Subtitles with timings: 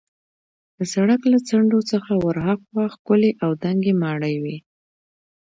[0.77, 4.57] د سړک له څنډو څخه ورهاخوا ښکلې او دنګې ماڼۍ وې.